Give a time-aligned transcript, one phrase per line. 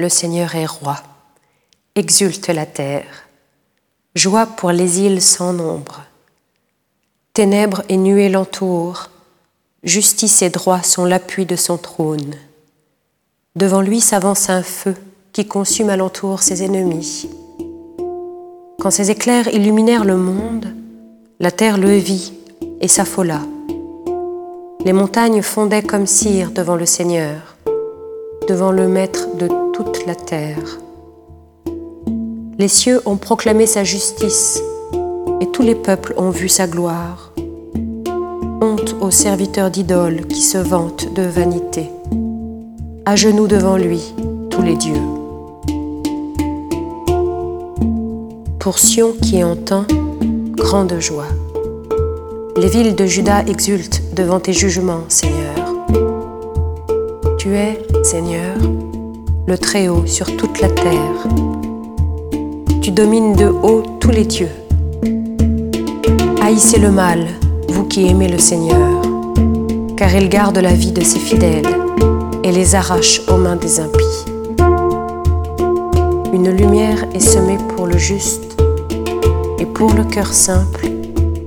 [0.00, 0.96] le Seigneur est roi.
[1.96, 3.28] Exulte la terre.
[4.14, 6.04] Joie pour les îles sans nombre.
[7.34, 9.10] Ténèbres et nuées l'entourent.
[9.82, 12.36] Justice et droit sont l'appui de son trône.
[13.56, 14.94] Devant lui s'avance un feu
[15.32, 17.28] qui consume alentour ses ennemis.
[18.80, 20.76] Quand ses éclairs illuminèrent le monde,
[21.40, 22.34] la terre le vit
[22.80, 23.40] et s'affola.
[24.84, 27.56] Les montagnes fondaient comme cire devant le Seigneur,
[28.46, 30.78] devant le Maître de toute la terre.
[32.58, 34.60] Les cieux ont proclamé sa justice
[35.40, 37.32] et tous les peuples ont vu sa gloire.
[38.60, 41.90] Honte aux serviteurs d'idoles qui se vantent de vanité.
[43.06, 44.12] À genoux devant lui,
[44.50, 45.00] tous les dieux.
[48.58, 49.84] Pour Sion qui entend,
[50.56, 51.28] grande joie.
[52.56, 55.57] Les villes de Juda exultent devant tes jugements, Seigneur.
[57.38, 58.56] Tu es, Seigneur,
[59.46, 61.28] le Très-Haut sur toute la terre.
[62.82, 64.50] Tu domines de haut tous les dieux.
[66.42, 67.28] Haïssez le mal,
[67.68, 69.02] vous qui aimez le Seigneur,
[69.96, 71.68] car il garde la vie de ses fidèles
[72.42, 74.24] et les arrache aux mains des impies.
[76.32, 78.60] Une lumière est semée pour le juste
[79.60, 80.86] et pour le cœur simple,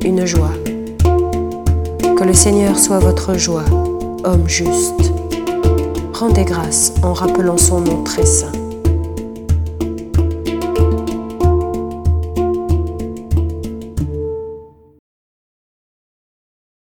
[0.06, 0.54] une joie.
[2.18, 3.66] Que le Seigneur soit votre joie,
[4.24, 5.12] homme juste.
[6.22, 8.52] Rendez grâce en rappelant son nom très saint.